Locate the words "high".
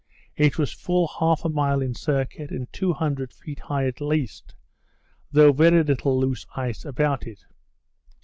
3.59-3.85